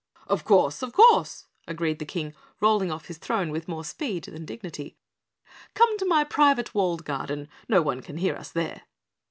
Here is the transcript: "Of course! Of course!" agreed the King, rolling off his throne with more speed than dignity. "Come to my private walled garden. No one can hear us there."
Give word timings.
"Of 0.25 0.43
course! 0.45 0.81
Of 0.81 0.93
course!" 0.93 1.45
agreed 1.67 1.99
the 1.99 2.07
King, 2.07 2.33
rolling 2.59 2.91
off 2.91 3.05
his 3.05 3.19
throne 3.19 3.51
with 3.51 3.67
more 3.67 3.85
speed 3.85 4.23
than 4.23 4.45
dignity. 4.45 4.97
"Come 5.75 5.95
to 5.99 6.07
my 6.07 6.23
private 6.23 6.73
walled 6.73 7.05
garden. 7.05 7.47
No 7.69 7.83
one 7.83 8.01
can 8.01 8.17
hear 8.17 8.35
us 8.35 8.49
there." 8.49 8.81